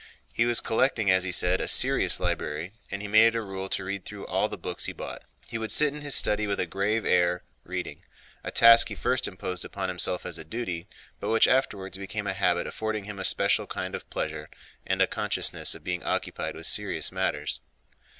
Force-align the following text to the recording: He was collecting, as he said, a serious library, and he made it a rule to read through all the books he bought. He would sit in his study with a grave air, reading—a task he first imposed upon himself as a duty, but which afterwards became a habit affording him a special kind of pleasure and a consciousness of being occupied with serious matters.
He 0.33 0.45
was 0.45 0.61
collecting, 0.61 1.11
as 1.11 1.23
he 1.25 1.31
said, 1.31 1.61
a 1.61 1.67
serious 1.67 2.19
library, 2.19 2.71
and 2.89 3.03
he 3.03 3.07
made 3.07 3.27
it 3.27 3.35
a 3.35 3.41
rule 3.43 3.69
to 3.69 3.83
read 3.83 4.03
through 4.03 4.25
all 4.25 4.49
the 4.49 4.57
books 4.57 4.85
he 4.85 4.93
bought. 4.93 5.21
He 5.47 5.59
would 5.59 5.71
sit 5.71 5.93
in 5.93 6.01
his 6.01 6.15
study 6.15 6.47
with 6.47 6.59
a 6.59 6.65
grave 6.65 7.05
air, 7.05 7.43
reading—a 7.65 8.49
task 8.49 8.87
he 8.87 8.95
first 8.95 9.27
imposed 9.27 9.63
upon 9.63 9.89
himself 9.89 10.25
as 10.25 10.39
a 10.39 10.43
duty, 10.43 10.87
but 11.19 11.29
which 11.29 11.47
afterwards 11.47 11.99
became 11.99 12.25
a 12.25 12.33
habit 12.33 12.65
affording 12.65 13.03
him 13.03 13.19
a 13.19 13.23
special 13.23 13.67
kind 13.67 13.93
of 13.93 14.09
pleasure 14.09 14.49
and 14.87 15.03
a 15.03 15.05
consciousness 15.07 15.75
of 15.75 15.83
being 15.83 16.01
occupied 16.01 16.55
with 16.55 16.65
serious 16.65 17.11
matters. 17.11 17.59